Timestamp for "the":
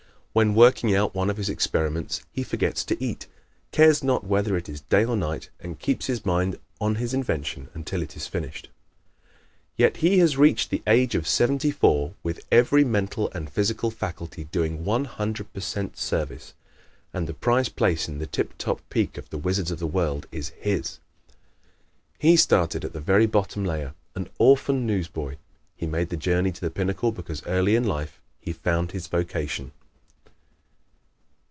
10.69-10.83, 17.27-17.33, 18.19-18.25, 19.31-19.37, 19.79-19.85, 22.93-23.01, 26.07-26.15, 26.61-26.71